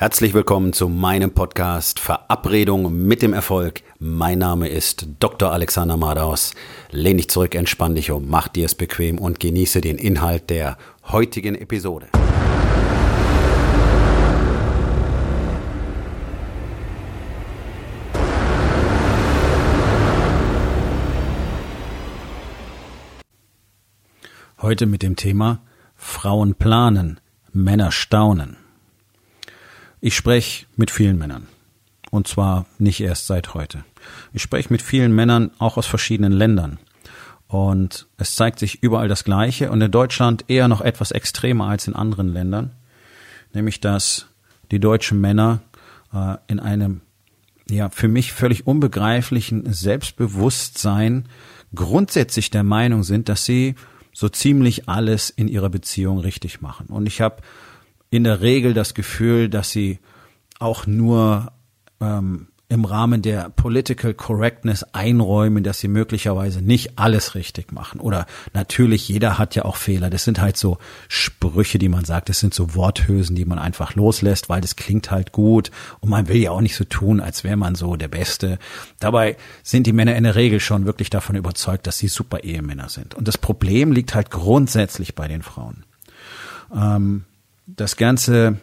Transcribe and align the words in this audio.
Herzlich 0.00 0.32
willkommen 0.32 0.72
zu 0.72 0.88
meinem 0.88 1.32
Podcast 1.32 1.98
Verabredung 1.98 3.04
mit 3.08 3.20
dem 3.20 3.32
Erfolg. 3.32 3.82
Mein 3.98 4.38
Name 4.38 4.68
ist 4.68 5.08
Dr. 5.18 5.50
Alexander 5.50 5.96
Madaus. 5.96 6.54
Lehn 6.92 7.16
dich 7.16 7.28
zurück, 7.28 7.56
entspann 7.56 7.96
dich 7.96 8.12
um, 8.12 8.28
mach 8.28 8.46
dir 8.46 8.66
es 8.66 8.76
bequem 8.76 9.18
und 9.18 9.40
genieße 9.40 9.80
den 9.80 9.98
Inhalt 9.98 10.50
der 10.50 10.78
heutigen 11.08 11.56
Episode. 11.56 12.06
Heute 24.62 24.86
mit 24.86 25.02
dem 25.02 25.16
Thema 25.16 25.60
Frauen 25.96 26.54
planen, 26.54 27.18
Männer 27.52 27.90
staunen. 27.90 28.58
Ich 30.00 30.14
spreche 30.14 30.66
mit 30.76 30.90
vielen 30.90 31.18
Männern. 31.18 31.46
Und 32.10 32.28
zwar 32.28 32.66
nicht 32.78 33.00
erst 33.00 33.26
seit 33.26 33.54
heute. 33.54 33.84
Ich 34.32 34.42
spreche 34.42 34.72
mit 34.72 34.80
vielen 34.80 35.14
Männern 35.14 35.50
auch 35.58 35.76
aus 35.76 35.86
verschiedenen 35.86 36.32
Ländern. 36.32 36.78
Und 37.48 38.06
es 38.16 38.34
zeigt 38.34 38.58
sich 38.58 38.82
überall 38.82 39.08
das 39.08 39.24
Gleiche 39.24 39.70
und 39.70 39.80
in 39.80 39.90
Deutschland 39.90 40.44
eher 40.48 40.68
noch 40.68 40.80
etwas 40.80 41.10
extremer 41.10 41.66
als 41.66 41.86
in 41.86 41.94
anderen 41.94 42.28
Ländern. 42.28 42.72
Nämlich, 43.52 43.80
dass 43.80 44.26
die 44.70 44.80
deutschen 44.80 45.20
Männer 45.20 45.60
äh, 46.12 46.36
in 46.46 46.60
einem 46.60 47.00
ja 47.70 47.90
für 47.90 48.08
mich 48.08 48.32
völlig 48.32 48.66
unbegreiflichen 48.66 49.70
Selbstbewusstsein 49.72 51.26
grundsätzlich 51.74 52.50
der 52.50 52.62
Meinung 52.62 53.02
sind, 53.02 53.28
dass 53.28 53.44
sie 53.44 53.74
so 54.12 54.28
ziemlich 54.28 54.88
alles 54.88 55.30
in 55.30 55.48
ihrer 55.48 55.68
Beziehung 55.68 56.18
richtig 56.18 56.60
machen. 56.60 56.86
Und 56.86 57.06
ich 57.06 57.20
habe 57.20 57.42
in 58.10 58.24
der 58.24 58.40
Regel 58.40 58.74
das 58.74 58.94
Gefühl, 58.94 59.48
dass 59.48 59.70
sie 59.70 59.98
auch 60.58 60.86
nur 60.86 61.52
ähm, 62.00 62.48
im 62.70 62.84
Rahmen 62.84 63.22
der 63.22 63.48
Political 63.48 64.12
Correctness 64.12 64.82
einräumen, 64.92 65.64
dass 65.64 65.78
sie 65.78 65.88
möglicherweise 65.88 66.60
nicht 66.60 66.98
alles 66.98 67.34
richtig 67.34 67.72
machen. 67.72 67.98
Oder 67.98 68.26
natürlich, 68.52 69.08
jeder 69.08 69.38
hat 69.38 69.54
ja 69.54 69.64
auch 69.64 69.76
Fehler. 69.76 70.10
Das 70.10 70.24
sind 70.24 70.38
halt 70.38 70.58
so 70.58 70.76
Sprüche, 71.08 71.78
die 71.78 71.88
man 71.88 72.04
sagt. 72.04 72.28
Das 72.28 72.40
sind 72.40 72.52
so 72.52 72.74
Worthülsen, 72.74 73.36
die 73.36 73.46
man 73.46 73.58
einfach 73.58 73.94
loslässt, 73.94 74.50
weil 74.50 74.60
das 74.60 74.76
klingt 74.76 75.10
halt 75.10 75.32
gut. 75.32 75.70
Und 76.00 76.10
man 76.10 76.28
will 76.28 76.36
ja 76.36 76.50
auch 76.50 76.60
nicht 76.60 76.76
so 76.76 76.84
tun, 76.84 77.20
als 77.20 77.42
wäre 77.42 77.56
man 77.56 77.74
so 77.74 77.96
der 77.96 78.08
Beste. 78.08 78.58
Dabei 79.00 79.38
sind 79.62 79.86
die 79.86 79.94
Männer 79.94 80.14
in 80.16 80.24
der 80.24 80.34
Regel 80.34 80.60
schon 80.60 80.84
wirklich 80.84 81.08
davon 81.08 81.36
überzeugt, 81.36 81.86
dass 81.86 81.96
sie 81.96 82.08
super 82.08 82.44
Ehemänner 82.44 82.90
sind. 82.90 83.14
Und 83.14 83.28
das 83.28 83.38
Problem 83.38 83.92
liegt 83.92 84.14
halt 84.14 84.30
grundsätzlich 84.30 85.14
bei 85.14 85.26
den 85.26 85.40
Frauen. 85.40 85.84
Ähm, 86.74 87.24
das 87.76 87.96
Ganze, 87.96 88.58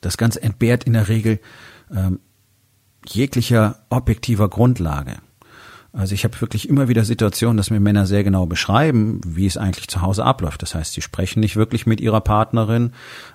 das 0.00 0.16
Ganze 0.16 0.42
entbehrt 0.42 0.84
in 0.84 0.94
der 0.94 1.08
Regel 1.08 1.40
ähm, 1.94 2.20
jeglicher 3.06 3.84
objektiver 3.90 4.48
Grundlage. 4.48 5.18
Also 5.96 6.12
ich 6.12 6.24
habe 6.24 6.40
wirklich 6.40 6.68
immer 6.68 6.88
wieder 6.88 7.04
Situationen, 7.04 7.56
dass 7.56 7.70
mir 7.70 7.78
Männer 7.78 8.04
sehr 8.04 8.24
genau 8.24 8.46
beschreiben, 8.46 9.20
wie 9.24 9.46
es 9.46 9.56
eigentlich 9.56 9.86
zu 9.86 10.02
Hause 10.02 10.24
abläuft. 10.24 10.60
Das 10.60 10.74
heißt, 10.74 10.92
sie 10.92 11.02
sprechen 11.02 11.38
nicht 11.38 11.54
wirklich 11.54 11.86
mit 11.86 12.00
ihrer 12.00 12.20
Partnerin. 12.20 12.90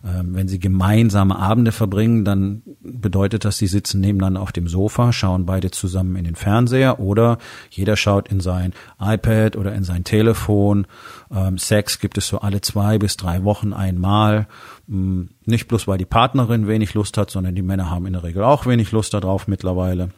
Ähm, 0.05 0.35
wenn 0.35 0.49
sie 0.49 0.59
gemeinsame 0.59 1.39
Abende 1.39 1.71
verbringen, 1.71 2.25
dann 2.25 2.63
bedeutet 2.81 3.45
das, 3.45 3.59
sie 3.59 3.67
sitzen 3.67 4.01
nebeneinander 4.01 4.41
auf 4.41 4.51
dem 4.51 4.67
Sofa, 4.67 5.13
schauen 5.13 5.45
beide 5.45 5.71
zusammen 5.71 6.17
in 6.17 6.25
den 6.25 6.35
Fernseher 6.35 6.99
oder 6.99 7.37
jeder 7.69 7.95
schaut 7.95 8.27
in 8.27 8.41
sein 8.41 8.73
iPad 8.99 9.55
oder 9.55 9.73
in 9.73 9.85
sein 9.85 10.03
Telefon. 10.03 10.85
Ähm, 11.31 11.57
Sex 11.57 11.99
gibt 11.99 12.17
es 12.17 12.27
so 12.27 12.39
alle 12.39 12.59
zwei 12.59 12.97
bis 12.97 13.15
drei 13.15 13.45
Wochen 13.45 13.71
einmal. 13.71 14.47
Ähm, 14.89 15.29
nicht 15.45 15.69
bloß, 15.69 15.87
weil 15.87 15.97
die 15.97 16.03
Partnerin 16.03 16.67
wenig 16.67 16.93
Lust 16.93 17.17
hat, 17.17 17.31
sondern 17.31 17.55
die 17.55 17.61
Männer 17.61 17.89
haben 17.89 18.05
in 18.05 18.13
der 18.13 18.23
Regel 18.23 18.43
auch 18.43 18.65
wenig 18.65 18.91
Lust 18.91 19.13
darauf 19.13 19.47
mittlerweile. 19.47 20.09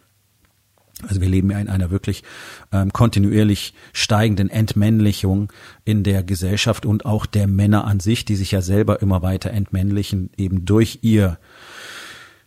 Also 1.07 1.21
wir 1.21 1.29
leben 1.29 1.51
ja 1.51 1.59
in 1.59 1.69
einer 1.69 1.91
wirklich 1.91 2.23
ähm, 2.71 2.93
kontinuierlich 2.93 3.73
steigenden 3.93 4.49
Entmännlichung 4.49 5.51
in 5.85 6.03
der 6.03 6.23
Gesellschaft 6.23 6.85
und 6.85 7.05
auch 7.05 7.25
der 7.25 7.47
Männer 7.47 7.85
an 7.85 7.99
sich, 7.99 8.25
die 8.25 8.35
sich 8.35 8.51
ja 8.51 8.61
selber 8.61 9.01
immer 9.01 9.21
weiter 9.21 9.51
entmännlichen, 9.51 10.29
eben 10.37 10.65
durch 10.65 10.99
ihr 11.01 11.37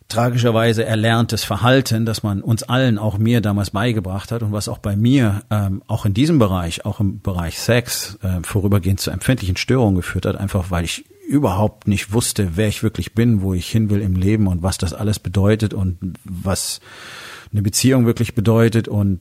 tragischerweise 0.08 0.84
erlerntes 0.84 1.44
Verhalten, 1.44 2.06
das 2.06 2.22
man 2.22 2.42
uns 2.42 2.62
allen, 2.62 2.98
auch 2.98 3.18
mir 3.18 3.40
damals 3.40 3.70
beigebracht 3.70 4.32
hat 4.32 4.42
und 4.42 4.52
was 4.52 4.68
auch 4.68 4.78
bei 4.78 4.96
mir 4.96 5.42
ähm, 5.50 5.82
auch 5.86 6.04
in 6.04 6.14
diesem 6.14 6.38
Bereich, 6.38 6.84
auch 6.84 7.00
im 7.00 7.20
Bereich 7.20 7.58
Sex, 7.58 8.18
äh, 8.22 8.42
vorübergehend 8.42 9.00
zu 9.00 9.10
empfindlichen 9.10 9.56
Störungen 9.56 9.96
geführt 9.96 10.26
hat, 10.26 10.36
einfach 10.36 10.70
weil 10.70 10.84
ich 10.84 11.04
überhaupt 11.26 11.88
nicht 11.88 12.12
wusste, 12.12 12.50
wer 12.54 12.68
ich 12.68 12.82
wirklich 12.82 13.14
bin, 13.14 13.40
wo 13.40 13.54
ich 13.54 13.68
hin 13.68 13.88
will 13.88 14.02
im 14.02 14.14
Leben 14.14 14.46
und 14.46 14.62
was 14.62 14.78
das 14.78 14.92
alles 14.92 15.18
bedeutet 15.18 15.72
und 15.72 15.98
was 16.24 16.80
eine 17.54 17.62
Beziehung 17.62 18.04
wirklich 18.04 18.34
bedeutet 18.34 18.88
und 18.88 19.20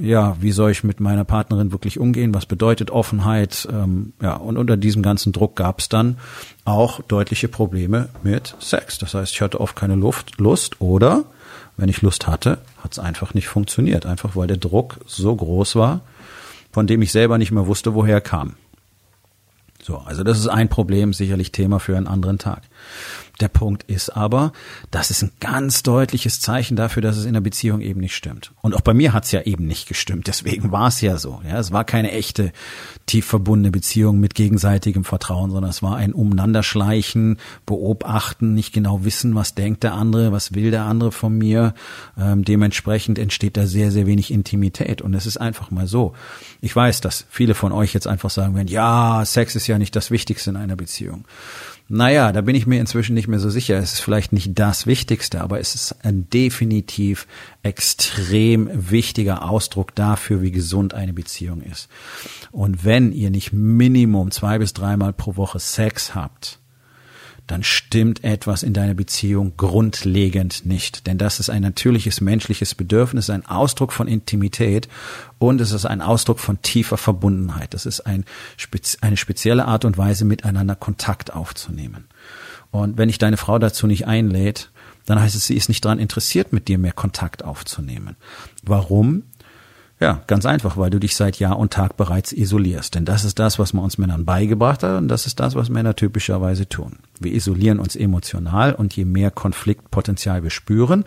ja, 0.00 0.36
wie 0.40 0.52
soll 0.52 0.70
ich 0.70 0.84
mit 0.84 1.00
meiner 1.00 1.24
Partnerin 1.24 1.72
wirklich 1.72 1.98
umgehen, 1.98 2.32
was 2.32 2.46
bedeutet 2.46 2.92
Offenheit, 2.92 3.68
ähm, 3.70 4.12
ja, 4.22 4.34
und 4.34 4.56
unter 4.56 4.76
diesem 4.76 5.02
ganzen 5.02 5.32
Druck 5.32 5.56
gab 5.56 5.80
es 5.80 5.88
dann 5.88 6.18
auch 6.64 7.02
deutliche 7.02 7.48
Probleme 7.48 8.08
mit 8.22 8.54
Sex. 8.60 8.98
Das 8.98 9.14
heißt, 9.14 9.32
ich 9.32 9.40
hatte 9.42 9.60
oft 9.60 9.74
keine 9.74 9.96
Luft, 9.96 10.38
Lust 10.38 10.80
oder 10.80 11.24
wenn 11.76 11.88
ich 11.88 12.00
Lust 12.00 12.28
hatte, 12.28 12.58
hat 12.82 12.92
es 12.92 13.00
einfach 13.00 13.34
nicht 13.34 13.48
funktioniert, 13.48 14.06
einfach 14.06 14.36
weil 14.36 14.46
der 14.46 14.56
Druck 14.56 14.98
so 15.06 15.34
groß 15.34 15.74
war, 15.74 16.02
von 16.70 16.86
dem 16.86 17.02
ich 17.02 17.10
selber 17.10 17.38
nicht 17.38 17.50
mehr 17.50 17.66
wusste, 17.66 17.94
woher 17.94 18.14
er 18.14 18.20
kam. 18.20 18.54
So, 19.82 19.98
also 19.98 20.24
das 20.24 20.38
ist 20.38 20.48
ein 20.48 20.68
Problem, 20.68 21.12
sicherlich 21.12 21.52
Thema 21.52 21.78
für 21.78 21.96
einen 21.96 22.08
anderen 22.08 22.38
Tag. 22.38 22.62
Der 23.40 23.48
Punkt 23.48 23.82
ist 23.82 24.10
aber, 24.10 24.52
das 24.90 25.10
ist 25.10 25.22
ein 25.22 25.30
ganz 25.40 25.82
deutliches 25.82 26.40
Zeichen 26.40 26.74
dafür, 26.74 27.02
dass 27.02 27.18
es 27.18 27.26
in 27.26 27.34
der 27.34 27.42
Beziehung 27.42 27.82
eben 27.82 28.00
nicht 28.00 28.16
stimmt. 28.16 28.52
Und 28.62 28.74
auch 28.74 28.80
bei 28.80 28.94
mir 28.94 29.12
hat 29.12 29.24
es 29.24 29.32
ja 29.32 29.42
eben 29.42 29.66
nicht 29.66 29.86
gestimmt. 29.86 30.26
Deswegen 30.26 30.72
war 30.72 30.88
es 30.88 31.02
ja 31.02 31.18
so. 31.18 31.42
Ja, 31.46 31.58
es 31.58 31.70
war 31.70 31.84
keine 31.84 32.12
echte, 32.12 32.52
tief 33.04 33.26
verbundene 33.26 33.70
Beziehung 33.70 34.20
mit 34.20 34.34
gegenseitigem 34.34 35.04
Vertrauen, 35.04 35.50
sondern 35.50 35.70
es 35.70 35.82
war 35.82 35.96
ein 35.96 36.14
Umeinanderschleichen, 36.14 37.36
Beobachten, 37.66 38.54
nicht 38.54 38.72
genau 38.72 39.04
wissen, 39.04 39.34
was 39.34 39.54
denkt 39.54 39.82
der 39.82 39.92
andere, 39.92 40.32
was 40.32 40.54
will 40.54 40.70
der 40.70 40.84
andere 40.84 41.12
von 41.12 41.36
mir. 41.36 41.74
Ähm, 42.18 42.42
dementsprechend 42.42 43.18
entsteht 43.18 43.58
da 43.58 43.66
sehr, 43.66 43.90
sehr 43.90 44.06
wenig 44.06 44.30
Intimität. 44.30 45.02
Und 45.02 45.12
es 45.12 45.26
ist 45.26 45.36
einfach 45.36 45.70
mal 45.70 45.86
so. 45.86 46.14
Ich 46.62 46.74
weiß, 46.74 47.02
dass 47.02 47.26
viele 47.28 47.54
von 47.54 47.72
euch 47.72 47.92
jetzt 47.92 48.06
einfach 48.06 48.30
sagen 48.30 48.54
werden, 48.54 48.68
ja, 48.68 49.22
Sex 49.26 49.56
ist 49.56 49.66
ja 49.66 49.78
nicht 49.78 49.94
das 49.94 50.10
Wichtigste 50.10 50.50
in 50.50 50.56
einer 50.56 50.76
Beziehung. 50.76 51.26
Naja, 51.88 52.32
da 52.32 52.40
bin 52.40 52.56
ich 52.56 52.66
mir 52.66 52.80
inzwischen 52.80 53.14
nicht 53.14 53.28
mehr 53.28 53.38
so 53.38 53.48
sicher. 53.48 53.76
Es 53.76 53.94
ist 53.94 54.00
vielleicht 54.00 54.32
nicht 54.32 54.58
das 54.58 54.86
Wichtigste, 54.86 55.40
aber 55.40 55.60
es 55.60 55.76
ist 55.76 56.04
ein 56.04 56.28
definitiv 56.30 57.28
extrem 57.62 58.68
wichtiger 58.90 59.48
Ausdruck 59.48 59.94
dafür, 59.94 60.42
wie 60.42 60.50
gesund 60.50 60.94
eine 60.94 61.12
Beziehung 61.12 61.62
ist. 61.62 61.88
Und 62.50 62.84
wenn 62.84 63.12
ihr 63.12 63.30
nicht 63.30 63.52
Minimum 63.52 64.32
zwei 64.32 64.58
bis 64.58 64.72
dreimal 64.72 65.12
pro 65.12 65.36
Woche 65.36 65.60
Sex 65.60 66.14
habt, 66.16 66.58
dann 67.46 67.62
stimmt 67.62 68.24
etwas 68.24 68.62
in 68.62 68.72
deiner 68.72 68.94
Beziehung 68.94 69.56
grundlegend 69.56 70.66
nicht. 70.66 71.06
Denn 71.06 71.16
das 71.16 71.38
ist 71.38 71.48
ein 71.48 71.62
natürliches 71.62 72.20
menschliches 72.20 72.74
Bedürfnis, 72.74 73.30
ein 73.30 73.46
Ausdruck 73.46 73.92
von 73.92 74.08
Intimität 74.08 74.88
und 75.38 75.60
es 75.60 75.72
ist 75.72 75.86
ein 75.86 76.00
Ausdruck 76.00 76.40
von 76.40 76.60
tiefer 76.62 76.96
Verbundenheit. 76.96 77.74
Das 77.74 77.86
ist 77.86 78.00
ein, 78.00 78.24
eine 79.00 79.16
spezielle 79.16 79.66
Art 79.66 79.84
und 79.84 79.96
Weise, 79.96 80.24
miteinander 80.24 80.74
Kontakt 80.74 81.32
aufzunehmen. 81.32 82.06
Und 82.70 82.98
wenn 82.98 83.08
ich 83.08 83.18
deine 83.18 83.36
Frau 83.36 83.58
dazu 83.58 83.86
nicht 83.86 84.06
einlädt, 84.06 84.70
dann 85.06 85.20
heißt 85.20 85.36
es, 85.36 85.46
sie 85.46 85.56
ist 85.56 85.68
nicht 85.68 85.84
daran 85.84 86.00
interessiert, 86.00 86.52
mit 86.52 86.66
dir 86.66 86.78
mehr 86.78 86.92
Kontakt 86.92 87.44
aufzunehmen. 87.44 88.16
Warum? 88.64 89.22
Ja, 89.98 90.22
ganz 90.26 90.44
einfach, 90.44 90.76
weil 90.76 90.90
du 90.90 91.00
dich 91.00 91.16
seit 91.16 91.38
Jahr 91.38 91.58
und 91.58 91.72
Tag 91.72 91.96
bereits 91.96 92.32
isolierst. 92.32 92.94
Denn 92.94 93.06
das 93.06 93.24
ist 93.24 93.38
das, 93.38 93.58
was 93.58 93.72
man 93.72 93.84
uns 93.84 93.96
Männern 93.96 94.26
beigebracht 94.26 94.82
hat 94.82 94.98
und 94.98 95.08
das 95.08 95.26
ist 95.26 95.40
das, 95.40 95.54
was 95.54 95.70
Männer 95.70 95.96
typischerweise 95.96 96.68
tun. 96.68 96.98
Wir 97.18 97.32
isolieren 97.32 97.78
uns 97.78 97.96
emotional 97.96 98.74
und 98.74 98.94
je 98.94 99.06
mehr 99.06 99.30
Konfliktpotenzial 99.30 100.42
wir 100.42 100.50
spüren, 100.50 101.04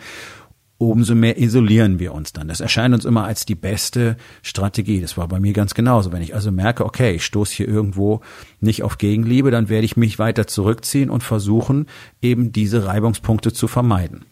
umso 0.78 1.14
mehr 1.14 1.38
isolieren 1.38 2.00
wir 2.00 2.14
uns 2.14 2.32
dann. 2.32 2.48
Das 2.48 2.60
erscheint 2.60 2.94
uns 2.94 3.04
immer 3.04 3.24
als 3.24 3.44
die 3.44 3.54
beste 3.54 4.16
Strategie. 4.42 5.00
Das 5.00 5.16
war 5.16 5.28
bei 5.28 5.38
mir 5.38 5.52
ganz 5.52 5.74
genauso. 5.74 6.10
Wenn 6.10 6.22
ich 6.22 6.34
also 6.34 6.50
merke, 6.50 6.84
okay, 6.84 7.12
ich 7.12 7.24
stoße 7.24 7.54
hier 7.54 7.68
irgendwo 7.68 8.22
nicht 8.60 8.82
auf 8.82 8.98
Gegenliebe, 8.98 9.52
dann 9.52 9.68
werde 9.68 9.84
ich 9.84 9.96
mich 9.96 10.18
weiter 10.18 10.46
zurückziehen 10.46 11.10
und 11.10 11.22
versuchen, 11.22 11.86
eben 12.22 12.50
diese 12.50 12.86
Reibungspunkte 12.86 13.52
zu 13.52 13.68
vermeiden. 13.68 14.24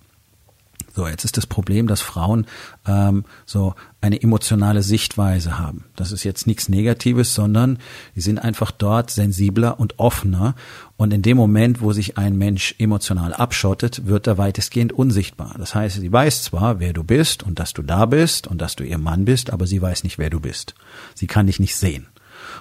So, 0.98 1.06
jetzt 1.06 1.24
ist 1.24 1.36
das 1.36 1.46
Problem, 1.46 1.86
dass 1.86 2.00
Frauen 2.00 2.44
ähm, 2.84 3.24
so 3.46 3.76
eine 4.00 4.20
emotionale 4.20 4.82
Sichtweise 4.82 5.56
haben. 5.56 5.84
Das 5.94 6.10
ist 6.10 6.24
jetzt 6.24 6.48
nichts 6.48 6.68
Negatives, 6.68 7.36
sondern 7.36 7.78
die 8.16 8.20
sind 8.20 8.40
einfach 8.40 8.72
dort 8.72 9.12
sensibler 9.12 9.78
und 9.78 10.00
offener. 10.00 10.56
Und 10.96 11.14
in 11.14 11.22
dem 11.22 11.36
Moment, 11.36 11.80
wo 11.82 11.92
sich 11.92 12.18
ein 12.18 12.36
Mensch 12.36 12.74
emotional 12.80 13.32
abschottet, 13.32 14.06
wird 14.06 14.26
er 14.26 14.38
weitestgehend 14.38 14.92
unsichtbar. 14.92 15.54
Das 15.56 15.72
heißt, 15.72 16.00
sie 16.00 16.12
weiß 16.12 16.42
zwar, 16.42 16.80
wer 16.80 16.92
du 16.92 17.04
bist 17.04 17.44
und 17.44 17.60
dass 17.60 17.74
du 17.74 17.82
da 17.82 18.04
bist 18.04 18.48
und 18.48 18.60
dass 18.60 18.74
du 18.74 18.82
ihr 18.82 18.98
Mann 18.98 19.24
bist, 19.24 19.50
aber 19.52 19.68
sie 19.68 19.80
weiß 19.80 20.02
nicht, 20.02 20.18
wer 20.18 20.30
du 20.30 20.40
bist. 20.40 20.74
Sie 21.14 21.28
kann 21.28 21.46
dich 21.46 21.60
nicht 21.60 21.76
sehen. 21.76 22.08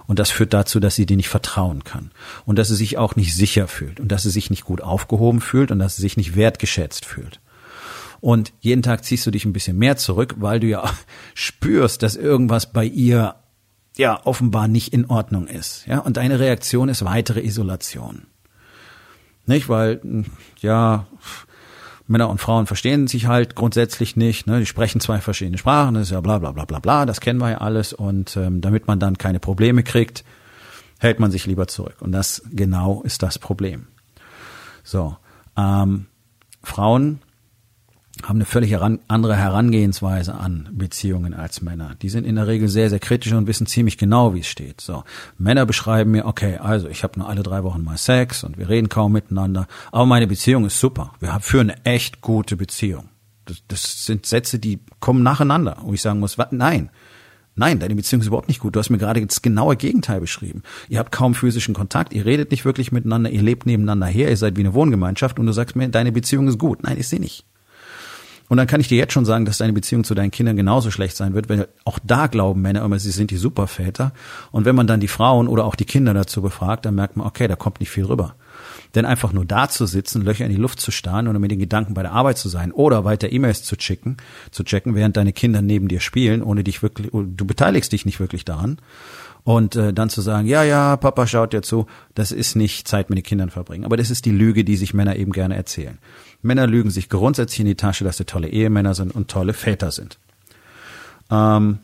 Und 0.06 0.20
das 0.20 0.30
führt 0.30 0.54
dazu, 0.54 0.80
dass 0.80 0.94
sie 0.94 1.08
dir 1.08 1.18
nicht 1.18 1.30
vertrauen 1.30 1.84
kann. 1.84 2.12
Und 2.46 2.60
dass 2.60 2.68
sie 2.68 2.76
sich 2.76 3.00
auch 3.00 3.16
nicht 3.16 3.36
sicher 3.36 3.68
fühlt. 3.68 4.00
Und 4.00 4.12
dass 4.12 4.22
sie 4.22 4.30
sich 4.30 4.52
nicht 4.52 4.64
gut 4.64 4.82
aufgehoben 4.82 5.42
fühlt 5.42 5.72
und 5.72 5.80
dass 5.80 5.96
sie 5.96 6.04
sich 6.04 6.18
nicht 6.18 6.36
wertgeschätzt 6.36 7.04
fühlt. 7.04 7.40
Und 8.20 8.54
jeden 8.60 8.82
Tag 8.82 9.04
ziehst 9.04 9.26
du 9.26 9.32
dich 9.32 9.46
ein 9.46 9.54
bisschen 9.54 9.78
mehr 9.78 9.98
zurück, 9.98 10.36
weil 10.38 10.60
du 10.60 10.68
ja 10.68 10.90
spürst, 11.34 12.04
dass 12.04 12.16
irgendwas 12.16 12.72
bei 12.72 12.86
ihr 12.86 13.36
ja 13.98 14.26
offenbar 14.26 14.68
nicht 14.68 14.94
in 14.94 15.06
Ordnung 15.06 15.48
ist. 15.48 15.86
Ja, 15.88 16.00
und 16.00 16.18
deine 16.18 16.40
Reaktion 16.40 16.90
ist 16.90 17.04
weitere 17.04 17.42
Isolation. 17.42 18.28
Nicht, 19.46 19.70
weil 19.70 20.02
ja 20.60 21.08
Männer 22.08 22.30
und 22.30 22.40
Frauen 22.40 22.68
verstehen 22.68 23.08
sich 23.08 23.28
halt 23.28 23.56
grundsätzlich 23.56 24.16
nicht. 24.16 24.48
Ne? 24.48 24.60
Die 24.60 24.66
sprechen 24.66 25.02
zwei 25.02 25.20
verschiedene 25.20 25.58
Sprachen, 25.58 25.96
das 25.96 26.04
ist 26.04 26.12
ja 26.12 26.22
bla 26.22 26.40
bla 26.40 26.52
bla 26.52 26.66
bla 26.66 26.80
bla, 26.80 27.06
das 27.06 27.20
kennen 27.20 27.40
wir 27.40 27.52
ja 27.52 27.58
alles. 27.58 27.94
Und 27.94 28.38
ähm, 28.38 28.62
damit 28.62 28.88
man 28.88 29.00
dann 29.00 29.18
keine 29.18 29.40
Probleme 29.40 29.84
kriegt, 29.84 30.24
hält 31.00 31.20
man 31.20 31.32
sich 31.32 31.46
lieber 31.46 31.68
zurück. 31.68 31.98
Und 32.00 32.12
das 32.14 32.42
genau 32.52 33.02
ist 33.04 33.24
das 33.24 33.40
Problem. 33.40 33.88
So, 34.84 35.18
ähm, 35.58 36.08
Frauen 36.64 37.20
haben 38.28 38.38
eine 38.38 38.46
völlig 38.46 38.72
heran, 38.72 39.00
andere 39.08 39.38
Herangehensweise 39.38 40.36
an 40.36 40.68
Beziehungen 40.74 41.34
als 41.34 41.62
Männer. 41.62 41.96
Die 42.02 42.10
sind 42.10 42.26
in 42.26 42.36
der 42.36 42.48
Regel 42.48 42.68
sehr, 42.68 42.90
sehr 42.90 43.00
kritisch 43.00 43.32
und 43.32 43.48
wissen 43.48 43.68
ziemlich 43.68 43.98
genau, 43.98 44.34
wie 44.34 44.42
es 44.42 44.48
steht. 44.48 44.82
So, 44.82 45.04
Männer 45.38 45.66
beschreiben 45.66 46.12
mir, 46.12 46.26
okay, 46.26 46.58
also 46.58 46.90
ich 46.90 47.04
habe 47.04 47.20
nur 47.20 47.30
alle 47.30 47.44
drei 47.44 47.64
Wochen 47.64 47.84
mal 47.84 47.98
Sex 47.98 48.44
und 48.44 48.58
wir 48.58 48.68
reden 48.68 48.90
kaum 48.90 49.14
miteinander, 49.14 49.68
aber 49.92 50.06
meine 50.06 50.28
Beziehung 50.28 50.66
ist 50.66 50.80
super. 50.80 51.14
Wir 51.20 51.34
haben 51.34 51.42
für 51.42 51.62
eine 51.62 51.86
echt 51.86 52.22
gute 52.22 52.58
Beziehung. 52.58 53.10
Das, 53.46 53.64
das 53.70 54.06
sind 54.06 54.26
Sätze, 54.26 54.60
die 54.60 54.80
kommen 55.00 55.24
nacheinander, 55.24 55.78
wo 55.82 55.94
ich 55.94 56.02
sagen 56.02 56.20
muss, 56.20 56.38
was, 56.38 56.52
nein, 56.52 56.90
Nein, 57.60 57.80
deine 57.80 57.96
Beziehung 57.96 58.22
ist 58.22 58.28
überhaupt 58.28 58.50
nicht 58.50 58.60
gut. 58.60 58.76
Du 58.76 58.80
hast 58.80 58.92
mir 58.92 59.00
gerade 59.00 59.26
das 59.26 59.42
genaue 59.42 59.76
Gegenteil 59.76 60.22
beschrieben. 60.22 60.62
Ihr 60.90 61.00
habt 61.00 61.12
kaum 61.12 61.34
physischen 61.34 61.74
Kontakt, 61.74 62.14
ihr 62.14 62.24
redet 62.24 62.52
nicht 62.52 62.66
wirklich 62.66 62.92
miteinander, 62.92 63.32
ihr 63.32 63.42
lebt 63.42 63.66
nebeneinander 63.66 64.06
her, 64.06 64.30
ihr 64.30 64.38
seid 64.38 64.58
wie 64.58 64.62
eine 64.62 64.76
Wohngemeinschaft 64.76 65.40
und 65.40 65.48
du 65.48 65.52
sagst 65.54 65.76
mir, 65.76 65.90
deine 65.90 66.12
Beziehung 66.12 66.48
ist 66.48 66.60
gut. 66.60 66.84
Nein, 66.84 66.98
ist 66.98 67.10
sie 67.10 67.20
nicht. 67.20 67.47
Und 68.50 68.58
dann 68.58 68.68
kann 68.68 68.80
ich 68.80 68.88
dir 68.88 68.98
jetzt 68.98 69.14
schon 69.14 69.26
sagen, 69.26 69.46
dass 69.46 69.58
deine 69.58 69.74
Beziehung 69.74 70.04
zu 70.04 70.16
deinen 70.16 70.32
Kindern 70.32 70.56
genauso 70.56 70.90
schlecht 70.90 71.18
sein 71.18 71.34
wird, 71.34 71.50
weil 71.50 71.68
auch 71.84 72.00
da 72.02 72.28
glauben 72.28 72.62
Männer 72.62 72.84
immer, 72.84 72.98
sie 72.98 73.12
sind 73.12 73.30
die 73.32 73.38
Superväter. 73.38 74.14
Und 74.52 74.66
wenn 74.66 74.76
man 74.76 74.88
dann 74.88 75.02
die 75.02 75.10
Frauen 75.10 75.48
oder 75.48 75.66
auch 75.66 75.76
die 75.76 75.86
Kinder 75.86 76.14
dazu 76.14 76.42
befragt, 76.42 76.86
dann 76.86 76.96
merkt 76.96 77.18
man, 77.18 77.28
okay, 77.28 77.48
da 77.48 77.56
kommt 77.56 77.80
nicht 77.82 77.90
viel 77.90 78.06
rüber. 78.06 78.36
Denn 78.96 79.06
einfach 79.06 79.34
nur 79.34 79.46
da 79.46 79.68
zu 79.68 79.86
sitzen, 79.86 80.22
Löcher 80.22 80.46
in 80.46 80.52
die 80.52 80.58
Luft 80.58 80.80
zu 80.80 80.92
starren 80.92 81.28
oder 81.28 81.40
mit 81.40 81.52
den 81.52 81.60
Gedanken 81.60 81.94
bei 81.94 82.04
der 82.04 82.14
Arbeit 82.14 82.38
zu 82.38 82.48
sein 82.48 82.72
oder 82.72 83.04
weiter 83.04 83.32
E-Mails 83.32 83.64
zu 83.64 83.76
checken, 83.76 84.18
zu 84.52 84.64
checken, 84.64 84.96
während 84.96 85.18
deine 85.18 85.34
Kinder 85.34 85.62
neben 85.62 85.90
dir 85.90 86.00
spielen, 86.00 86.42
ohne 86.42 86.64
dich 86.64 86.82
wirklich, 86.82 87.12
du 87.12 87.46
beteiligst 87.46 87.92
dich 87.92 88.06
nicht 88.06 88.20
wirklich 88.20 88.46
daran. 88.46 88.78
Und 89.44 89.78
äh, 89.78 89.94
dann 89.94 90.10
zu 90.10 90.20
sagen, 90.20 90.46
ja, 90.46 90.64
ja, 90.64 90.98
Papa 90.98 91.26
schaut 91.26 91.54
dir 91.54 91.62
zu, 91.62 91.86
das 92.16 92.34
ist 92.34 92.56
nicht 92.56 92.86
Zeit 92.86 93.10
mit 93.10 93.18
den 93.18 93.24
Kindern 93.24 93.50
verbringen. 93.50 93.86
Aber 93.86 93.96
das 93.96 94.10
ist 94.10 94.26
die 94.26 94.32
Lüge, 94.32 94.66
die 94.66 94.76
sich 94.76 94.94
Männer 94.94 95.16
eben 95.16 95.32
gerne 95.32 95.56
erzählen. 95.56 96.00
Männer 96.42 96.68
lügen 96.68 96.92
sich 96.92 97.10
grundsätzlich 97.10 97.60
in 97.62 97.66
die 97.66 97.76
Tasche, 97.76 98.04
dass 98.04 98.18
sie 98.18 98.26
tolle 98.26 98.50
Ehemänner 98.50 98.94
sind 98.94 99.14
und 99.14 99.30
tolle 99.30 99.54
Väter 99.54 99.92
sind. 99.92 100.18
Ähm, 101.30 101.80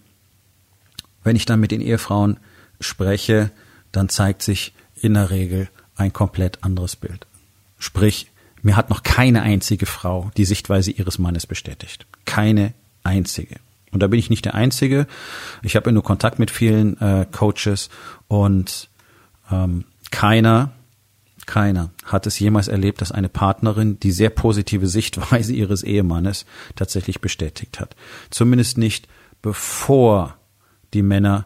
wenn 1.23 1.35
ich 1.35 1.45
dann 1.45 1.59
mit 1.59 1.71
den 1.71 1.81
Ehefrauen 1.81 2.38
spreche, 2.79 3.51
dann 3.91 4.09
zeigt 4.09 4.41
sich 4.41 4.73
in 4.95 5.13
der 5.13 5.29
Regel 5.29 5.69
ein 5.95 6.13
komplett 6.13 6.63
anderes 6.63 6.95
Bild. 6.95 7.27
Sprich, 7.77 8.29
mir 8.61 8.77
hat 8.77 8.89
noch 8.89 9.03
keine 9.03 9.41
einzige 9.41 9.85
Frau 9.85 10.31
die 10.38 10.45
Sichtweise 10.45 10.91
ihres 10.91 11.19
Mannes 11.19 11.45
bestätigt. 11.45 12.05
Keine 12.25 12.73
einzige. 13.03 13.57
Und 13.91 14.01
da 14.01 14.07
bin 14.07 14.19
ich 14.19 14.29
nicht 14.29 14.45
der 14.45 14.55
Einzige. 14.55 15.05
Ich 15.61 15.75
habe 15.75 15.89
ja 15.89 15.94
nur 15.94 16.03
Kontakt 16.03 16.39
mit 16.39 16.50
vielen 16.50 17.00
äh, 17.00 17.25
Coaches 17.31 17.89
und 18.27 18.89
ähm, 19.51 19.85
keiner 20.11 20.71
keiner 21.45 21.92
hat 22.06 22.28
es 22.28 22.40
jemals 22.40 22.68
erlebt, 22.68 23.01
dass 23.01 23.12
eine 23.12 23.30
Partnerin 23.30 24.00
die 24.00 24.12
sehr 24.12 24.30
positive 24.30 24.88
Sichtweise 24.88 25.54
ihres 25.54 25.84
Ehemannes 25.84 26.45
tatsächlich 26.75 27.22
bestätigt 27.22 27.80
hat. 27.80 27.95
Zumindest 28.30 28.78
nicht 28.78 29.07
bevor 29.42 30.38
die 30.94 31.04
Männer 31.04 31.45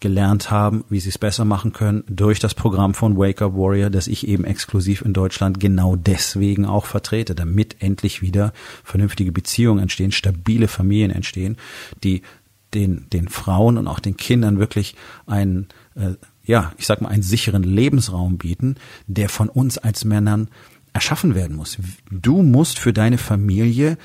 gelernt 0.00 0.50
haben, 0.50 0.84
wie 0.88 1.00
sie 1.00 1.08
es 1.08 1.18
besser 1.18 1.44
machen 1.44 1.72
können, 1.72 2.04
durch 2.08 2.38
das 2.38 2.54
Programm 2.54 2.94
von 2.94 3.16
Wake 3.16 3.42
Up 3.42 3.54
Warrior, 3.54 3.90
das 3.90 4.08
ich 4.08 4.28
eben 4.28 4.44
exklusiv 4.44 5.02
in 5.02 5.12
Deutschland 5.12 5.60
genau 5.60 5.96
deswegen 5.96 6.66
auch 6.66 6.86
vertrete, 6.86 7.34
damit 7.34 7.76
endlich 7.80 8.22
wieder 8.22 8.52
vernünftige 8.84 9.32
Beziehungen 9.32 9.80
entstehen, 9.80 10.12
stabile 10.12 10.68
Familien 10.68 11.10
entstehen, 11.10 11.56
die 12.04 12.22
den, 12.74 13.06
den 13.12 13.28
Frauen 13.28 13.78
und 13.78 13.88
auch 13.88 14.00
den 14.00 14.16
Kindern 14.16 14.58
wirklich 14.58 14.96
einen 15.26 15.68
äh, 15.94 16.14
ja, 16.46 16.72
ich 16.78 16.86
sag 16.86 17.00
mal, 17.00 17.08
einen 17.08 17.22
sicheren 17.22 17.62
Lebensraum 17.62 18.38
bieten, 18.38 18.76
der 19.06 19.28
von 19.28 19.48
uns 19.48 19.78
als 19.78 20.04
Männern 20.04 20.48
erschaffen 20.92 21.34
werden 21.34 21.56
muss. 21.56 21.78
Du 22.10 22.42
musst 22.42 22.78
für 22.78 22.92
deine 22.92 23.18
Familie 23.18 23.98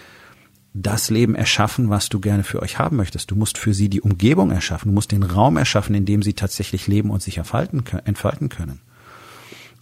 das 0.74 1.10
Leben 1.10 1.36
erschaffen, 1.36 1.90
was 1.90 2.10
du 2.10 2.20
gerne 2.20 2.44
für 2.44 2.62
euch 2.62 2.80
haben 2.80 2.98
möchtest. 2.98 3.32
Du 3.32 3.36
musst 3.36 3.58
für 3.58 3.74
sie 3.74 3.90
die 3.90 4.02
Umgebung 4.02 4.52
erschaffen. 4.52 4.90
Du 4.90 4.94
musst 4.94 5.12
den 5.12 5.24
Raum 5.24 5.58
erschaffen, 5.58 5.96
in 5.96 6.06
dem 6.06 6.24
sie 6.24 6.34
tatsächlich 6.34 6.88
leben 6.88 7.12
und 7.12 7.22
sich 7.22 7.38
entfalten 7.38 7.84
können. 8.50 8.82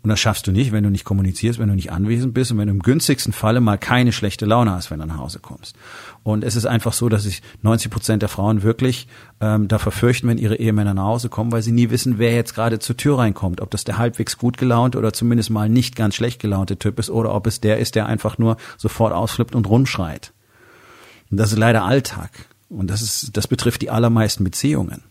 Und 0.01 0.09
das 0.09 0.19
schaffst 0.19 0.47
du 0.47 0.53
nicht, 0.53 0.71
wenn 0.71 0.85
du 0.85 0.89
nicht 0.89 1.03
kommunizierst, 1.03 1.59
wenn 1.59 1.67
du 1.67 1.75
nicht 1.75 1.91
anwesend 1.91 2.33
bist 2.33 2.51
und 2.51 2.57
wenn 2.57 2.67
du 2.67 2.73
im 2.73 2.81
günstigsten 2.81 3.33
Falle 3.33 3.59
mal 3.59 3.77
keine 3.77 4.13
schlechte 4.13 4.45
Laune 4.45 4.71
hast, 4.71 4.91
wenn 4.91 4.99
du 4.99 5.05
nach 5.05 5.17
Hause 5.17 5.39
kommst. 5.39 5.75
Und 6.23 6.45
es 6.45 6.55
ist 6.55 6.65
einfach 6.65 6.93
so, 6.93 7.09
dass 7.09 7.23
sich 7.23 7.41
90 7.63 7.91
Prozent 7.91 8.21
der 8.21 8.29
Frauen 8.29 8.63
wirklich 8.63 9.07
ähm, 9.41 9.67
da 9.67 9.77
verfürchten, 9.77 10.29
wenn 10.29 10.37
ihre 10.37 10.55
Ehemänner 10.55 10.93
nach 10.93 11.03
Hause 11.03 11.27
kommen, 11.27 11.51
weil 11.51 11.63
sie 11.63 11.73
nie 11.73 11.89
wissen, 11.89 12.17
wer 12.17 12.33
jetzt 12.33 12.55
gerade 12.55 12.79
zur 12.79 12.95
Tür 12.95 13.17
reinkommt. 13.17 13.59
Ob 13.59 13.71
das 13.71 13.83
der 13.83 13.97
halbwegs 13.97 14.37
gut 14.37 14.57
gelaunte 14.57 14.97
oder 14.97 15.11
zumindest 15.11 15.49
mal 15.49 15.67
nicht 15.67 15.97
ganz 15.97 16.15
schlecht 16.15 16.39
gelaunte 16.39 16.77
Typ 16.77 16.97
ist 16.97 17.09
oder 17.09 17.33
ob 17.35 17.45
es 17.45 17.59
der 17.59 17.79
ist, 17.79 17.95
der 17.95 18.05
einfach 18.05 18.37
nur 18.37 18.55
sofort 18.77 19.11
ausflippt 19.11 19.53
und 19.53 19.67
rumschreit. 19.67 20.31
Und 21.29 21.37
das 21.37 21.51
ist 21.51 21.57
leider 21.57 21.83
Alltag. 21.83 22.31
Und 22.69 22.89
das 22.89 23.01
ist, 23.01 23.35
das 23.35 23.47
betrifft 23.47 23.81
die 23.81 23.89
allermeisten 23.89 24.45
Beziehungen. 24.45 25.03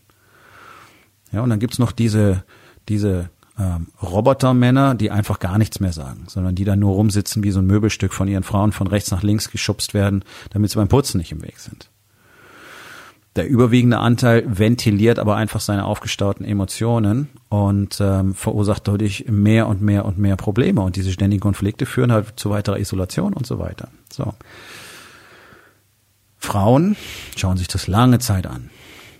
Ja, 1.31 1.41
und 1.41 1.49
dann 1.51 1.59
gibt's 1.59 1.77
noch 1.77 1.91
diese, 1.91 2.43
diese 2.87 3.29
ähm, 3.59 3.87
Robotermänner, 4.01 4.95
die 4.95 5.11
einfach 5.11 5.39
gar 5.39 5.57
nichts 5.57 5.79
mehr 5.79 5.91
sagen, 5.91 6.25
sondern 6.27 6.55
die 6.55 6.63
dann 6.63 6.79
nur 6.79 6.93
rumsitzen 6.93 7.43
wie 7.43 7.51
so 7.51 7.59
ein 7.59 7.67
Möbelstück 7.67 8.13
von 8.13 8.27
ihren 8.27 8.43
Frauen 8.43 8.71
von 8.71 8.87
rechts 8.87 9.11
nach 9.11 9.23
links 9.23 9.51
geschubst 9.51 9.93
werden, 9.93 10.23
damit 10.51 10.71
sie 10.71 10.77
beim 10.77 10.87
Putzen 10.87 11.17
nicht 11.17 11.31
im 11.31 11.43
Weg 11.43 11.59
sind. 11.59 11.89
Der 13.35 13.47
überwiegende 13.47 13.99
Anteil 13.99 14.43
ventiliert 14.47 15.19
aber 15.19 15.35
einfach 15.35 15.59
seine 15.59 15.85
aufgestauten 15.85 16.45
Emotionen 16.45 17.29
und 17.49 17.99
ähm, 18.01 18.33
verursacht 18.33 18.87
dadurch 18.87 19.25
mehr 19.27 19.67
und 19.67 19.81
mehr 19.81 20.05
und 20.05 20.17
mehr 20.17 20.35
Probleme. 20.35 20.81
Und 20.81 20.95
diese 20.95 21.11
ständigen 21.11 21.41
Konflikte 21.41 21.85
führen 21.85 22.11
halt 22.11 22.39
zu 22.39 22.49
weiterer 22.49 22.79
Isolation 22.79 23.33
und 23.33 23.45
so 23.45 23.59
weiter. 23.59 23.89
So. 24.11 24.33
Frauen 26.37 26.95
schauen 27.37 27.57
sich 27.57 27.67
das 27.67 27.87
lange 27.87 28.19
Zeit 28.19 28.47
an. 28.47 28.71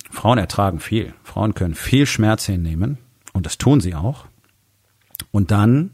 Frauen 0.09 0.39
ertragen 0.39 0.79
viel. 0.79 1.13
Frauen 1.23 1.53
können 1.53 1.75
viel 1.75 2.05
Schmerz 2.07 2.45
hinnehmen 2.45 2.97
und 3.33 3.45
das 3.45 3.57
tun 3.57 3.79
sie 3.79 3.93
auch. 3.93 4.25
Und 5.31 5.51
dann 5.51 5.91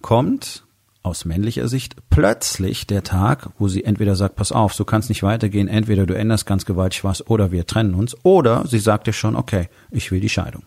kommt 0.00 0.64
aus 1.02 1.24
männlicher 1.24 1.68
Sicht 1.68 1.96
plötzlich 2.10 2.86
der 2.86 3.02
Tag, 3.02 3.50
wo 3.58 3.68
sie 3.68 3.84
entweder 3.84 4.16
sagt, 4.16 4.36
pass 4.36 4.52
auf, 4.52 4.74
so 4.74 4.84
kann 4.84 5.00
es 5.00 5.08
nicht 5.08 5.22
weitergehen, 5.22 5.68
entweder 5.68 6.06
du 6.06 6.14
änderst 6.14 6.46
ganz 6.46 6.64
gewaltig 6.64 7.04
was 7.04 7.26
oder 7.26 7.50
wir 7.50 7.66
trennen 7.66 7.94
uns, 7.94 8.16
oder 8.24 8.66
sie 8.66 8.78
sagt 8.78 9.06
dir 9.06 9.12
schon, 9.12 9.36
okay, 9.36 9.68
ich 9.90 10.10
will 10.10 10.20
die 10.20 10.28
Scheidung. 10.28 10.64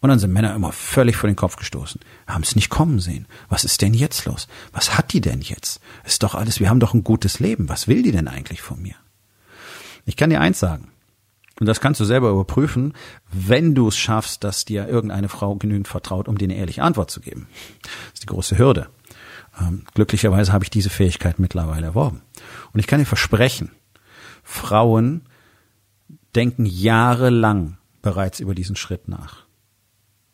Und 0.00 0.08
dann 0.08 0.18
sind 0.18 0.32
Männer 0.32 0.54
immer 0.54 0.72
völlig 0.72 1.16
vor 1.16 1.28
den 1.28 1.36
Kopf 1.36 1.56
gestoßen, 1.56 2.00
haben 2.26 2.42
es 2.42 2.56
nicht 2.56 2.70
kommen 2.70 2.98
sehen. 2.98 3.26
Was 3.48 3.64
ist 3.64 3.82
denn 3.82 3.94
jetzt 3.94 4.24
los? 4.24 4.48
Was 4.72 4.96
hat 4.96 5.12
die 5.12 5.20
denn 5.20 5.42
jetzt? 5.42 5.80
Ist 6.04 6.24
doch 6.24 6.34
alles, 6.34 6.58
wir 6.58 6.70
haben 6.70 6.80
doch 6.80 6.94
ein 6.94 7.04
gutes 7.04 7.38
Leben. 7.38 7.68
Was 7.68 7.86
will 7.86 8.02
die 8.02 8.10
denn 8.10 8.26
eigentlich 8.26 8.62
von 8.62 8.82
mir? 8.82 8.96
Ich 10.04 10.16
kann 10.16 10.30
dir 10.30 10.40
eins 10.40 10.58
sagen. 10.58 10.88
Und 11.60 11.66
das 11.66 11.80
kannst 11.80 12.00
du 12.00 12.04
selber 12.04 12.30
überprüfen, 12.30 12.94
wenn 13.30 13.74
du 13.74 13.88
es 13.88 13.96
schaffst, 13.96 14.42
dass 14.42 14.64
dir 14.64 14.88
irgendeine 14.88 15.28
Frau 15.28 15.54
genügend 15.56 15.88
vertraut, 15.88 16.28
um 16.28 16.38
dir 16.38 16.46
eine 16.46 16.56
ehrliche 16.56 16.82
Antwort 16.82 17.10
zu 17.10 17.20
geben. 17.20 17.46
Das 17.82 18.14
ist 18.14 18.22
die 18.22 18.26
große 18.26 18.58
Hürde. 18.58 18.88
Ähm, 19.60 19.84
glücklicherweise 19.94 20.52
habe 20.52 20.64
ich 20.64 20.70
diese 20.70 20.90
Fähigkeit 20.90 21.38
mittlerweile 21.38 21.86
erworben. 21.86 22.22
Und 22.72 22.80
ich 22.80 22.86
kann 22.86 23.00
dir 23.00 23.06
versprechen, 23.06 23.70
Frauen 24.42 25.22
denken 26.34 26.64
jahrelang 26.64 27.78
bereits 28.00 28.40
über 28.40 28.54
diesen 28.54 28.76
Schritt 28.76 29.08
nach. 29.08 29.44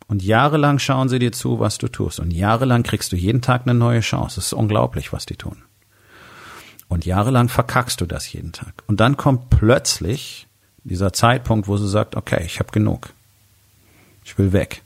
Und 0.07 0.23
jahrelang 0.23 0.79
schauen 0.79 1.09
sie 1.09 1.19
dir 1.19 1.31
zu, 1.31 1.59
was 1.59 1.77
du 1.77 1.87
tust. 1.87 2.19
Und 2.19 2.31
jahrelang 2.31 2.81
kriegst 2.81 3.11
du 3.11 3.15
jeden 3.15 3.41
Tag 3.41 3.63
eine 3.63 3.75
neue 3.75 3.99
Chance. 3.99 4.39
Es 4.39 4.47
ist 4.47 4.53
unglaublich, 4.53 5.13
was 5.13 5.27
die 5.27 5.35
tun. 5.35 5.63
Und 6.87 7.05
jahrelang 7.05 7.49
verkackst 7.49 8.01
du 8.01 8.07
das 8.07 8.33
jeden 8.33 8.51
Tag. 8.51 8.83
Und 8.87 8.99
dann 8.99 9.17
kommt 9.17 9.51
plötzlich 9.51 10.48
dieser 10.83 11.13
Zeitpunkt, 11.13 11.67
wo 11.67 11.77
sie 11.77 11.87
sagt, 11.89 12.15
okay, 12.15 12.43
ich 12.45 12.59
habe 12.59 12.71
genug. 12.71 13.09
Ich 14.23 14.37
will 14.37 14.53
weg. 14.53 14.81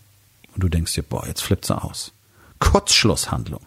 Und 0.54 0.64
du 0.64 0.70
denkst 0.70 0.94
dir, 0.94 1.04
boah, 1.04 1.26
jetzt 1.28 1.42
flippt 1.42 1.66
sie 1.66 1.80
aus. 1.80 2.12
Kurzschlusshandlung. 2.60 3.62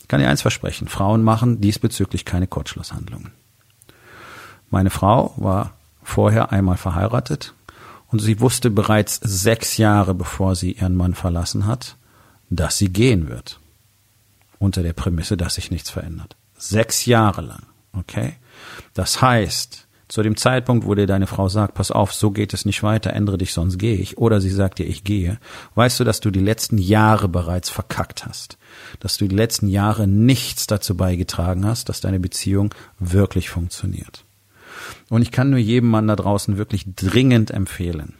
Ich 0.00 0.08
kann 0.08 0.20
dir 0.20 0.28
eins 0.28 0.42
versprechen, 0.42 0.88
Frauen 0.88 1.22
machen 1.22 1.60
diesbezüglich 1.60 2.24
keine 2.24 2.46
Kurzschlusshandlungen. 2.46 3.32
Meine 4.70 4.90
Frau 4.90 5.34
war 5.36 5.72
vorher 6.02 6.52
einmal 6.52 6.76
verheiratet 6.76 7.54
Und 8.08 8.20
sie 8.20 8.40
wusste 8.40 8.70
bereits 8.70 9.20
sechs 9.22 9.76
Jahre, 9.76 10.14
bevor 10.14 10.54
sie 10.54 10.72
ihren 10.72 10.94
Mann 10.94 11.14
verlassen 11.14 11.66
hat, 11.66 11.96
dass 12.50 12.78
sie 12.78 12.88
gehen 12.88 13.28
wird. 13.28 13.58
Unter 14.58 14.82
der 14.82 14.92
Prämisse, 14.92 15.36
dass 15.36 15.56
sich 15.56 15.70
nichts 15.70 15.90
verändert. 15.90 16.36
Sechs 16.56 17.04
Jahre 17.04 17.42
lang. 17.42 17.62
Okay? 17.92 18.34
Das 18.94 19.20
heißt, 19.20 19.85
zu 20.08 20.22
dem 20.22 20.36
Zeitpunkt, 20.36 20.86
wo 20.86 20.94
dir 20.94 21.06
deine 21.06 21.26
Frau 21.26 21.48
sagt, 21.48 21.74
pass 21.74 21.90
auf, 21.90 22.12
so 22.12 22.30
geht 22.30 22.54
es 22.54 22.64
nicht 22.64 22.82
weiter, 22.82 23.12
ändere 23.12 23.38
dich, 23.38 23.52
sonst 23.52 23.78
gehe 23.78 23.96
ich, 23.96 24.18
oder 24.18 24.40
sie 24.40 24.50
sagt 24.50 24.78
dir, 24.78 24.86
ich 24.86 25.02
gehe, 25.02 25.38
weißt 25.74 25.98
du, 26.00 26.04
dass 26.04 26.20
du 26.20 26.30
die 26.30 26.40
letzten 26.40 26.78
Jahre 26.78 27.28
bereits 27.28 27.70
verkackt 27.70 28.24
hast, 28.26 28.58
dass 29.00 29.16
du 29.16 29.26
die 29.26 29.34
letzten 29.34 29.68
Jahre 29.68 30.06
nichts 30.06 30.66
dazu 30.66 30.96
beigetragen 30.96 31.66
hast, 31.66 31.88
dass 31.88 32.00
deine 32.00 32.20
Beziehung 32.20 32.74
wirklich 32.98 33.50
funktioniert. 33.50 34.24
Und 35.08 35.22
ich 35.22 35.32
kann 35.32 35.50
nur 35.50 35.58
jedem 35.58 35.90
Mann 35.90 36.06
da 36.06 36.16
draußen 36.16 36.56
wirklich 36.56 36.84
dringend 36.94 37.50
empfehlen, 37.50 38.14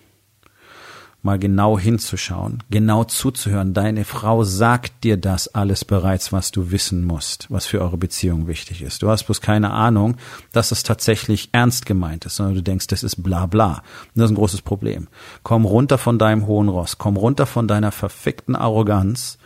mal 1.27 1.39
genau 1.39 1.79
hinzuschauen, 1.79 2.63
genau 2.71 3.05
zuzuhören. 3.05 3.75
Deine 3.75 4.05
Frau 4.05 4.45
sagt 4.45 5.05
dir 5.05 5.19
das 5.19 5.49
alles 5.49 5.85
bereits, 5.85 6.33
was 6.33 6.53
du 6.53 6.71
wissen 6.71 7.05
musst, 7.05 7.51
was 7.51 7.67
für 7.67 7.83
eure 7.83 7.99
Beziehung 7.99 8.47
wichtig 8.47 8.81
ist. 8.81 9.03
Du 9.03 9.11
hast 9.11 9.25
bloß 9.25 9.43
keine 9.43 9.73
Ahnung, 9.73 10.17
dass 10.53 10.71
es 10.71 10.83
tatsächlich 10.85 11.51
ernst 11.53 11.85
gemeint 11.85 12.25
ist, 12.25 12.37
sondern 12.37 12.55
du 12.55 12.63
denkst, 12.63 12.87
das 12.87 13.03
ist 13.03 13.23
bla 13.23 13.45
bla. 13.47 13.83
Und 14.15 14.15
das 14.15 14.27
ist 14.27 14.31
ein 14.31 14.37
großes 14.37 14.63
Problem. 14.63 15.09
Komm 15.43 15.67
runter 15.67 15.99
von 15.99 16.19
deinem 16.19 16.47
hohen 16.47 16.69
Ross, 16.69 16.97
komm 16.97 17.19
runter 17.19 17.45
von 17.45 17.69
deiner 17.69 17.93
verfickten 17.93 18.57
Arroganz 18.57 19.37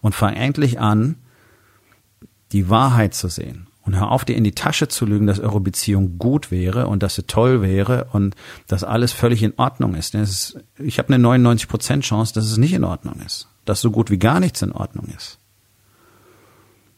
und 0.00 0.14
fang 0.14 0.34
endlich 0.34 0.78
an, 0.78 1.16
die 2.52 2.68
Wahrheit 2.68 3.14
zu 3.14 3.28
sehen. 3.28 3.69
Und 3.82 3.98
hör 3.98 4.10
auf, 4.10 4.24
dir 4.24 4.36
in 4.36 4.44
die 4.44 4.54
Tasche 4.54 4.88
zu 4.88 5.06
lügen, 5.06 5.26
dass 5.26 5.40
eure 5.40 5.60
Beziehung 5.60 6.18
gut 6.18 6.50
wäre 6.50 6.86
und 6.86 7.02
dass 7.02 7.14
sie 7.14 7.22
toll 7.22 7.62
wäre 7.62 8.08
und 8.12 8.36
dass 8.66 8.84
alles 8.84 9.12
völlig 9.12 9.42
in 9.42 9.54
Ordnung 9.56 9.94
ist. 9.94 10.14
ist 10.14 10.58
ich 10.78 10.98
habe 10.98 11.12
eine 11.12 11.26
99% 11.26 12.00
Chance, 12.00 12.34
dass 12.34 12.44
es 12.44 12.58
nicht 12.58 12.74
in 12.74 12.84
Ordnung 12.84 13.20
ist. 13.24 13.48
Dass 13.64 13.80
so 13.80 13.90
gut 13.90 14.10
wie 14.10 14.18
gar 14.18 14.38
nichts 14.38 14.62
in 14.62 14.72
Ordnung 14.72 15.06
ist. 15.16 15.38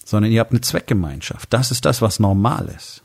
Sondern 0.04 0.32
ihr 0.32 0.40
habt 0.40 0.50
eine 0.50 0.60
Zweckgemeinschaft. 0.60 1.52
Das 1.52 1.70
ist 1.70 1.84
das, 1.84 2.02
was 2.02 2.18
normal 2.18 2.68
ist. 2.76 3.04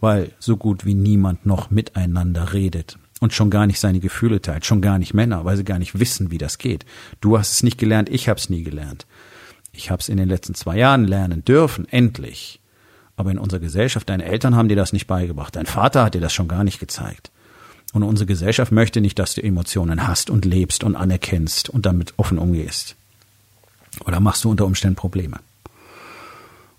Weil 0.00 0.32
so 0.38 0.56
gut 0.56 0.84
wie 0.84 0.94
niemand 0.94 1.46
noch 1.46 1.70
miteinander 1.70 2.52
redet 2.52 2.98
und 3.20 3.32
schon 3.32 3.50
gar 3.50 3.66
nicht 3.66 3.80
seine 3.80 4.00
Gefühle 4.00 4.40
teilt, 4.40 4.64
schon 4.64 4.80
gar 4.80 4.98
nicht 4.98 5.14
Männer, 5.14 5.44
weil 5.44 5.56
sie 5.56 5.64
gar 5.64 5.78
nicht 5.78 5.98
wissen, 5.98 6.30
wie 6.30 6.38
das 6.38 6.58
geht. 6.58 6.84
Du 7.20 7.38
hast 7.38 7.52
es 7.52 7.62
nicht 7.62 7.78
gelernt, 7.78 8.08
ich 8.08 8.28
habe 8.28 8.38
es 8.38 8.50
nie 8.50 8.62
gelernt. 8.62 9.06
Ich 9.78 9.92
habe 9.92 10.00
es 10.00 10.08
in 10.08 10.16
den 10.16 10.28
letzten 10.28 10.54
zwei 10.54 10.76
Jahren 10.76 11.04
lernen 11.04 11.44
dürfen, 11.44 11.86
endlich. 11.88 12.58
Aber 13.16 13.30
in 13.30 13.38
unserer 13.38 13.60
Gesellschaft, 13.60 14.08
deine 14.08 14.24
Eltern 14.24 14.56
haben 14.56 14.68
dir 14.68 14.76
das 14.76 14.92
nicht 14.92 15.06
beigebracht, 15.06 15.54
dein 15.54 15.66
Vater 15.66 16.02
hat 16.02 16.14
dir 16.14 16.20
das 16.20 16.32
schon 16.32 16.48
gar 16.48 16.64
nicht 16.64 16.80
gezeigt. 16.80 17.30
Und 17.92 18.02
unsere 18.02 18.26
Gesellschaft 18.26 18.72
möchte 18.72 19.00
nicht, 19.00 19.20
dass 19.20 19.36
du 19.36 19.42
Emotionen 19.42 20.08
hast 20.08 20.30
und 20.30 20.44
lebst 20.44 20.82
und 20.82 20.96
anerkennst 20.96 21.68
und 21.70 21.86
damit 21.86 22.12
offen 22.16 22.38
umgehst. 22.38 22.96
Oder 24.04 24.18
machst 24.18 24.42
du 24.42 24.50
unter 24.50 24.66
Umständen 24.66 24.96
Probleme. 24.96 25.38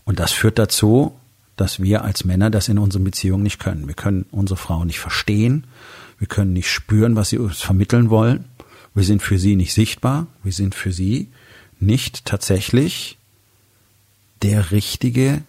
Und 0.04 0.20
das 0.20 0.34
führt 0.34 0.60
dazu, 0.60 1.14
dass 1.56 1.82
wir 1.82 2.04
als 2.04 2.26
Männer 2.26 2.50
das 2.50 2.68
in 2.68 2.78
unseren 2.78 3.06
Beziehungen 3.06 3.44
nicht 3.44 3.60
können. 3.60 3.88
Wir 3.88 3.96
können 3.96 4.26
unsere 4.32 4.58
Frauen 4.58 4.88
nicht 4.88 5.00
verstehen, 5.00 5.64
wir 6.18 6.28
können 6.28 6.52
nicht 6.52 6.70
spüren, 6.70 7.16
was 7.16 7.30
sie 7.30 7.38
uns 7.38 7.62
vermitteln 7.62 8.10
wollen. 8.10 8.44
Wir 8.94 9.06
sind 9.06 9.22
für 9.22 9.40
sie 9.40 9.56
nicht 9.56 9.74
sichtbar, 9.74 10.28
wir 10.44 10.52
sind 10.52 10.76
für 10.76 10.92
sie 10.92 11.30
nicht 11.80 12.26
tatsächlich 12.26 13.18
der 14.42 14.72
richtige, 14.72 15.44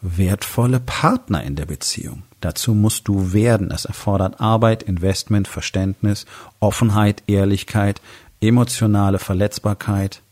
wertvolle 0.00 0.80
Partner 0.80 1.42
in 1.42 1.56
der 1.56 1.66
Beziehung. 1.66 2.22
Dazu 2.40 2.74
musst 2.74 3.08
du 3.08 3.32
werden. 3.32 3.70
Es 3.70 3.84
erfordert 3.84 4.40
Arbeit, 4.40 4.82
Investment, 4.82 5.48
Verständnis, 5.48 6.26
Offenheit, 6.60 7.22
Ehrlichkeit, 7.26 8.00
emotionale 8.40 9.18
Verletzbarkeit. 9.18 10.22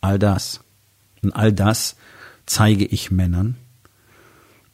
All 0.00 0.18
das. 0.18 0.60
Und 1.22 1.32
all 1.32 1.52
das 1.52 1.96
zeige 2.46 2.84
ich 2.84 3.10
Männern. 3.10 3.56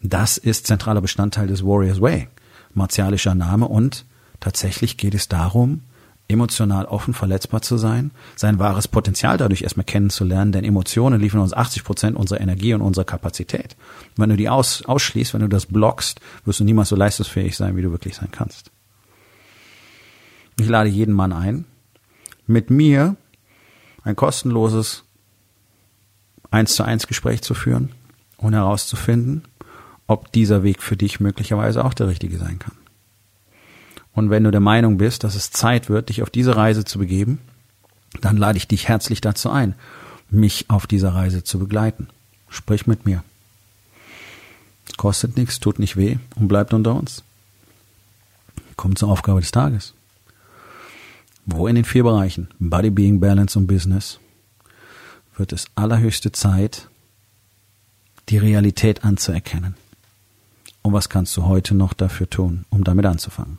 Das 0.00 0.36
ist 0.36 0.66
zentraler 0.66 1.00
Bestandteil 1.00 1.46
des 1.46 1.64
Warriors 1.64 2.00
Way. 2.00 2.28
Martialischer 2.74 3.34
Name 3.34 3.66
und 3.66 4.04
tatsächlich 4.40 4.96
geht 4.96 5.14
es 5.14 5.28
darum, 5.28 5.82
emotional 6.28 6.86
offen, 6.86 7.12
verletzbar 7.12 7.60
zu 7.60 7.76
sein, 7.76 8.10
sein 8.34 8.58
wahres 8.58 8.88
Potenzial 8.88 9.36
dadurch 9.36 9.62
erstmal 9.62 9.84
kennenzulernen, 9.84 10.52
denn 10.52 10.64
Emotionen 10.64 11.20
liefern 11.20 11.40
uns 11.40 11.52
80 11.52 11.84
Prozent 11.84 12.16
unserer 12.16 12.40
Energie 12.40 12.72
und 12.72 12.80
unserer 12.80 13.04
Kapazität. 13.04 13.76
Und 14.16 14.22
wenn 14.22 14.30
du 14.30 14.36
die 14.36 14.48
aus, 14.48 14.84
ausschließt, 14.84 15.34
wenn 15.34 15.42
du 15.42 15.48
das 15.48 15.66
blockst, 15.66 16.20
wirst 16.44 16.60
du 16.60 16.64
niemals 16.64 16.88
so 16.88 16.96
leistungsfähig 16.96 17.56
sein, 17.56 17.76
wie 17.76 17.82
du 17.82 17.90
wirklich 17.90 18.16
sein 18.16 18.30
kannst. 18.32 18.70
Ich 20.58 20.68
lade 20.68 20.88
jeden 20.88 21.14
Mann 21.14 21.32
ein, 21.32 21.66
mit 22.46 22.70
mir 22.70 23.16
ein 24.02 24.16
kostenloses 24.16 25.04
1 26.50 26.74
zu 26.74 26.84
1 26.84 27.06
Gespräch 27.06 27.42
zu 27.42 27.54
führen 27.54 27.90
und 28.38 28.54
herauszufinden, 28.54 29.42
ob 30.06 30.32
dieser 30.32 30.62
Weg 30.62 30.82
für 30.82 30.96
dich 30.96 31.20
möglicherweise 31.20 31.84
auch 31.84 31.94
der 31.94 32.08
richtige 32.08 32.38
sein 32.38 32.58
kann. 32.58 32.76
Und 34.14 34.30
wenn 34.30 34.44
du 34.44 34.50
der 34.50 34.60
Meinung 34.60 34.96
bist, 34.96 35.24
dass 35.24 35.34
es 35.34 35.50
Zeit 35.50 35.88
wird, 35.88 36.08
dich 36.08 36.22
auf 36.22 36.30
diese 36.30 36.56
Reise 36.56 36.84
zu 36.84 36.98
begeben, 36.98 37.40
dann 38.20 38.36
lade 38.36 38.56
ich 38.56 38.68
dich 38.68 38.88
herzlich 38.88 39.20
dazu 39.20 39.50
ein, 39.50 39.74
mich 40.30 40.70
auf 40.70 40.86
dieser 40.86 41.14
Reise 41.14 41.42
zu 41.42 41.58
begleiten. 41.58 42.08
Sprich 42.48 42.86
mit 42.86 43.04
mir. 43.04 43.24
Kostet 44.96 45.36
nichts, 45.36 45.58
tut 45.58 45.78
nicht 45.78 45.96
weh 45.96 46.18
und 46.36 46.46
bleibt 46.46 46.72
unter 46.72 46.94
uns. 46.94 47.24
Kommt 48.76 48.98
zur 48.98 49.10
Aufgabe 49.10 49.40
des 49.40 49.50
Tages. 49.50 49.94
Wo 51.46 51.66
in 51.66 51.74
den 51.74 51.84
vier 51.84 52.04
Bereichen 52.04 52.48
Body, 52.58 52.90
Being, 52.90 53.20
Balance 53.20 53.58
und 53.58 53.66
Business 53.66 54.20
wird 55.36 55.52
es 55.52 55.66
allerhöchste 55.74 56.30
Zeit, 56.30 56.88
die 58.28 58.38
Realität 58.38 59.04
anzuerkennen. 59.04 59.74
Und 60.82 60.92
was 60.92 61.08
kannst 61.08 61.36
du 61.36 61.44
heute 61.44 61.74
noch 61.74 61.92
dafür 61.92 62.30
tun, 62.30 62.64
um 62.70 62.84
damit 62.84 63.06
anzufangen? 63.06 63.58